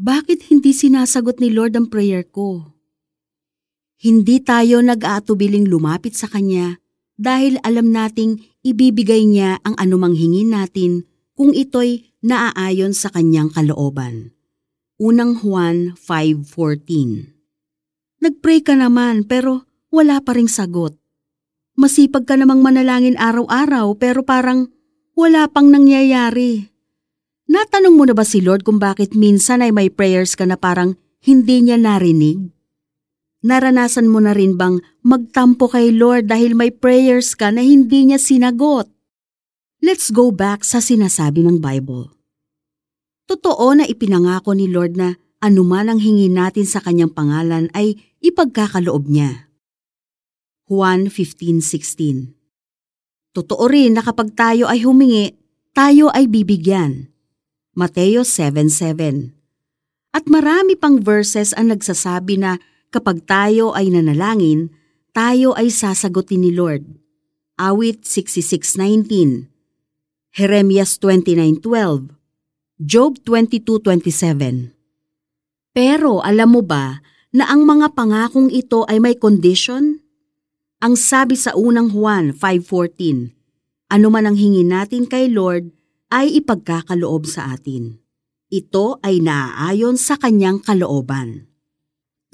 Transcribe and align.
Bakit 0.00 0.48
hindi 0.48 0.72
sinasagot 0.72 1.44
ni 1.44 1.52
Lord 1.52 1.76
ang 1.76 1.92
prayer 1.92 2.24
ko? 2.24 2.72
Hindi 4.00 4.40
tayo 4.40 4.80
nag-aatubiling 4.80 5.68
lumapit 5.68 6.16
sa 6.16 6.24
Kanya 6.24 6.80
dahil 7.20 7.60
alam 7.60 7.92
nating 7.92 8.40
ibibigay 8.64 9.28
niya 9.28 9.60
ang 9.60 9.76
anumang 9.76 10.16
hingin 10.16 10.56
natin 10.56 11.04
kung 11.36 11.52
ito'y 11.52 12.16
naaayon 12.24 12.96
sa 12.96 13.12
Kanyang 13.12 13.52
kalooban. 13.52 14.32
Unang 14.96 15.36
Juan 15.44 15.92
5.14 16.00 18.24
Nagpray 18.24 18.64
ka 18.64 18.80
naman 18.80 19.28
pero 19.28 19.68
wala 19.92 20.24
pa 20.24 20.32
ring 20.32 20.48
sagot. 20.48 20.96
Masipag 21.76 22.24
ka 22.24 22.40
namang 22.40 22.64
manalangin 22.64 23.20
araw-araw 23.20 24.00
pero 24.00 24.24
parang 24.24 24.72
wala 25.12 25.44
pang 25.52 25.68
nangyayari. 25.68 26.72
Natanong 27.50 27.98
mo 27.98 28.06
na 28.06 28.14
ba 28.14 28.22
si 28.22 28.38
Lord 28.38 28.62
kung 28.62 28.78
bakit 28.78 29.18
minsan 29.18 29.58
ay 29.58 29.74
may 29.74 29.90
prayers 29.90 30.38
ka 30.38 30.46
na 30.46 30.54
parang 30.54 30.94
hindi 31.18 31.66
niya 31.66 31.82
narinig? 31.82 32.54
Naranasan 33.42 34.06
mo 34.06 34.22
na 34.22 34.30
rin 34.30 34.54
bang 34.54 34.78
magtampo 35.02 35.66
kay 35.66 35.90
Lord 35.90 36.30
dahil 36.30 36.54
may 36.54 36.70
prayers 36.70 37.34
ka 37.34 37.50
na 37.50 37.66
hindi 37.66 38.06
niya 38.06 38.22
sinagot? 38.22 38.86
Let's 39.82 40.14
go 40.14 40.30
back 40.30 40.62
sa 40.62 40.78
sinasabi 40.78 41.42
ng 41.42 41.58
Bible. 41.58 42.14
Totoo 43.26 43.74
na 43.74 43.82
ipinangako 43.82 44.54
ni 44.54 44.70
Lord 44.70 44.94
na 44.94 45.18
anuman 45.42 45.90
ang 45.90 45.98
hingi 45.98 46.30
natin 46.30 46.70
sa 46.70 46.78
kanyang 46.78 47.10
pangalan 47.10 47.66
ay 47.74 47.98
ipagkakaloob 48.22 49.10
niya. 49.10 49.50
Juan 50.70 51.10
15.16 51.10 52.30
Totoo 53.34 53.64
rin 53.66 53.98
na 53.98 54.06
kapag 54.06 54.38
tayo 54.38 54.70
ay 54.70 54.86
humingi, 54.86 55.34
tayo 55.74 56.14
ay 56.14 56.30
bibigyan. 56.30 57.10
Mateo 57.80 58.28
7.7 58.28 59.32
At 60.12 60.28
marami 60.28 60.76
pang 60.76 61.00
verses 61.00 61.56
ang 61.56 61.72
nagsasabi 61.72 62.36
na 62.36 62.60
kapag 62.92 63.24
tayo 63.24 63.72
ay 63.72 63.88
nanalangin, 63.88 64.68
tayo 65.16 65.56
ay 65.56 65.72
sasagutin 65.72 66.44
ni 66.44 66.52
Lord. 66.52 66.84
Awit 67.56 68.04
66.19 68.04 69.48
Jeremias 70.36 71.00
29.12 71.00 72.12
Job 72.84 73.16
22.27 73.24 74.76
Pero 75.72 76.20
alam 76.20 76.52
mo 76.52 76.60
ba 76.60 77.00
na 77.32 77.48
ang 77.48 77.64
mga 77.64 77.96
pangakong 77.96 78.52
ito 78.52 78.84
ay 78.92 79.00
may 79.00 79.16
condition? 79.16 80.04
Ang 80.84 81.00
sabi 81.00 81.32
sa 81.32 81.56
unang 81.56 81.88
Juan 81.96 82.36
5.14, 82.36 83.32
Ano 83.88 84.12
man 84.12 84.28
ang 84.28 84.36
hingin 84.36 84.68
natin 84.68 85.08
kay 85.08 85.32
Lord, 85.32 85.79
ay 86.10 86.42
ipagkakaloob 86.42 87.24
sa 87.24 87.54
atin. 87.54 88.02
Ito 88.50 88.98
ay 89.06 89.22
naaayon 89.22 89.94
sa 89.94 90.18
kanyang 90.18 90.58
kalooban. 90.58 91.46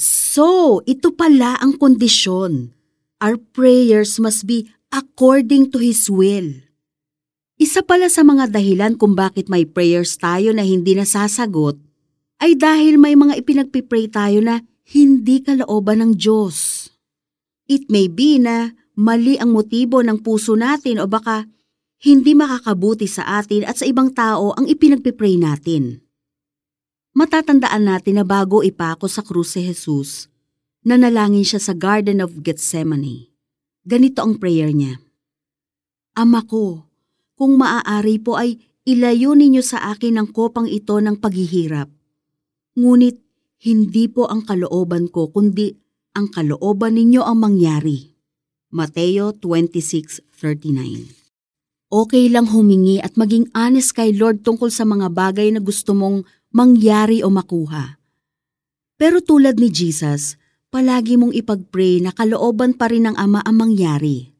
So, 0.00 0.80
ito 0.88 1.12
pala 1.12 1.60
ang 1.60 1.76
kondisyon. 1.76 2.72
Our 3.20 3.36
prayers 3.40 4.16
must 4.20 4.48
be 4.48 4.68
according 4.92 5.72
to 5.72 5.78
His 5.80 6.08
will. 6.08 6.64
Isa 7.56 7.80
pala 7.80 8.12
sa 8.12 8.20
mga 8.20 8.52
dahilan 8.52 9.00
kung 9.00 9.16
bakit 9.16 9.48
may 9.48 9.64
prayers 9.64 10.20
tayo 10.20 10.52
na 10.52 10.60
hindi 10.60 10.92
nasasagot 10.92 11.80
ay 12.36 12.52
dahil 12.52 13.00
may 13.00 13.16
mga 13.16 13.40
ipinagpipray 13.40 14.12
tayo 14.12 14.44
na 14.44 14.60
hindi 14.92 15.40
kalooban 15.40 16.04
ng 16.04 16.12
Diyos. 16.20 16.88
It 17.64 17.88
may 17.88 18.12
be 18.12 18.36
na 18.36 18.76
mali 18.92 19.40
ang 19.40 19.56
motibo 19.56 20.04
ng 20.04 20.20
puso 20.20 20.52
natin 20.52 21.00
o 21.00 21.08
baka 21.08 21.48
hindi 22.02 22.36
makakabuti 22.36 23.08
sa 23.08 23.40
atin 23.40 23.64
at 23.64 23.80
sa 23.80 23.88
ibang 23.88 24.12
tao 24.12 24.52
ang 24.52 24.68
ipinagpipray 24.68 25.40
natin. 25.40 26.04
Matatandaan 27.16 27.88
natin 27.88 28.20
na 28.20 28.24
bago 28.28 28.60
ipako 28.60 29.08
sa 29.08 29.24
krus 29.24 29.56
si 29.56 29.64
Jesus, 29.64 30.28
nanalangin 30.84 31.48
siya 31.48 31.56
sa 31.56 31.72
Garden 31.72 32.20
of 32.20 32.44
Gethsemane. 32.44 33.32
Ganito 33.88 34.20
ang 34.20 34.36
prayer 34.36 34.68
niya. 34.76 35.00
Ama 36.12 36.44
ko, 36.44 36.84
kung 37.32 37.56
maaari 37.56 38.20
po 38.20 38.36
ay 38.36 38.60
ilayo 38.84 39.32
ninyo 39.32 39.64
sa 39.64 39.88
akin 39.96 40.20
ang 40.20 40.28
kopang 40.28 40.68
ito 40.68 41.00
ng 41.00 41.16
paghihirap. 41.16 41.88
Ngunit 42.76 43.16
hindi 43.64 44.04
po 44.12 44.28
ang 44.28 44.44
kalooban 44.44 45.08
ko 45.08 45.32
kundi 45.32 45.72
ang 46.12 46.28
kalooban 46.28 47.00
ninyo 47.00 47.24
ang 47.24 47.40
mangyari. 47.40 48.12
Mateo 48.76 49.32
26.39 49.32 51.25
Okay 51.86 52.26
lang 52.26 52.50
humingi 52.50 52.98
at 52.98 53.14
maging 53.14 53.46
honest 53.54 53.94
kay 53.94 54.10
Lord 54.10 54.42
tungkol 54.42 54.74
sa 54.74 54.82
mga 54.82 55.06
bagay 55.14 55.54
na 55.54 55.62
gusto 55.62 55.94
mong 55.94 56.26
mangyari 56.50 57.22
o 57.22 57.30
makuha. 57.30 58.02
Pero 58.98 59.22
tulad 59.22 59.60
ni 59.60 59.70
Jesus, 59.70 60.34
palagi 60.72 61.14
mong 61.14 61.30
ipag-pray 61.36 62.02
na 62.02 62.10
kalooban 62.10 62.74
pa 62.74 62.90
rin 62.90 63.06
ng 63.06 63.14
Ama 63.14 63.44
ang 63.44 63.54
mangyari. 63.54 64.34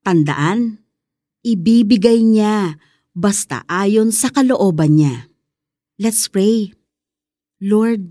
Tandaan, 0.00 0.80
ibibigay 1.44 2.24
niya 2.24 2.80
basta 3.12 3.66
ayon 3.68 4.14
sa 4.14 4.32
kalooban 4.32 4.96
niya. 4.96 5.28
Let's 6.00 6.32
pray. 6.32 6.72
Lord, 7.60 8.08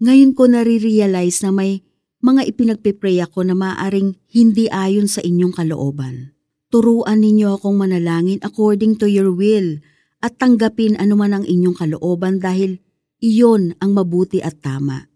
ngayon 0.00 0.32
ko 0.32 0.48
nare-realize 0.48 1.44
na 1.44 1.52
may 1.52 1.84
mga 2.24 2.48
ipinagpipray 2.48 3.20
ako 3.20 3.44
na 3.44 3.52
maaring 3.52 4.16
hindi 4.32 4.72
ayon 4.72 5.04
sa 5.04 5.20
inyong 5.20 5.52
kalooban. 5.52 6.35
Turuan 6.66 7.22
ninyo 7.22 7.54
akong 7.54 7.78
manalangin 7.78 8.42
according 8.42 8.98
to 8.98 9.06
your 9.06 9.30
will 9.30 9.78
at 10.18 10.34
tanggapin 10.34 10.98
anuman 10.98 11.38
ang 11.38 11.44
inyong 11.46 11.78
kalooban 11.78 12.42
dahil 12.42 12.82
iyon 13.22 13.78
ang 13.78 13.94
mabuti 13.94 14.42
at 14.42 14.58
tama. 14.58 15.06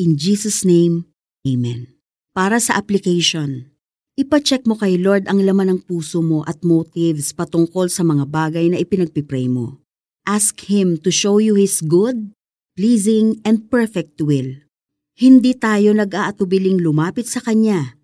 In 0.00 0.16
Jesus' 0.16 0.64
name, 0.64 1.04
Amen. 1.44 1.92
Para 2.32 2.56
sa 2.56 2.80
application, 2.80 3.68
ipacheck 4.16 4.64
mo 4.64 4.80
kay 4.80 4.96
Lord 4.96 5.28
ang 5.28 5.44
laman 5.44 5.76
ng 5.76 5.80
puso 5.84 6.24
mo 6.24 6.40
at 6.48 6.64
motives 6.64 7.36
patungkol 7.36 7.92
sa 7.92 8.00
mga 8.00 8.24
bagay 8.24 8.72
na 8.72 8.80
ipinagpipray 8.80 9.52
mo. 9.52 9.84
Ask 10.24 10.64
Him 10.72 10.96
to 11.04 11.12
show 11.12 11.36
you 11.36 11.58
His 11.58 11.84
good, 11.84 12.32
pleasing, 12.72 13.44
and 13.44 13.68
perfect 13.68 14.24
will. 14.24 14.56
Hindi 15.12 15.52
tayo 15.52 15.92
nag-aatubiling 15.92 16.80
lumapit 16.80 17.28
sa 17.28 17.44
Kanya 17.44 18.00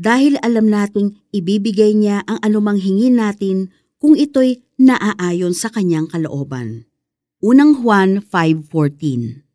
dahil 0.00 0.40
alam 0.40 0.68
nating 0.68 1.16
ibibigay 1.32 1.92
niya 1.92 2.24
ang 2.24 2.38
anumang 2.40 2.80
hingin 2.80 3.20
natin 3.20 3.70
kung 4.02 4.18
ito'y 4.18 4.64
naaayon 4.80 5.54
sa 5.54 5.70
kanyang 5.70 6.10
kalooban. 6.10 6.90
Unang 7.42 7.78
Juan 7.78 8.22
5.14 8.22 9.51